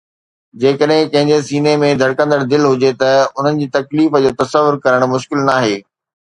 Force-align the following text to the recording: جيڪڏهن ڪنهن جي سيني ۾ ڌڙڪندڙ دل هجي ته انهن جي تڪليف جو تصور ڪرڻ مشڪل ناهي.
جيڪڏهن 0.61 1.09
ڪنهن 1.15 1.27
جي 1.31 1.35
سيني 1.49 1.73
۾ 1.83 1.91
ڌڙڪندڙ 1.99 2.39
دل 2.53 2.65
هجي 2.69 2.91
ته 3.03 3.11
انهن 3.27 3.61
جي 3.61 3.69
تڪليف 3.77 4.19
جو 4.25 4.33
تصور 4.41 4.81
ڪرڻ 4.87 5.07
مشڪل 5.13 5.47
ناهي. 5.53 5.79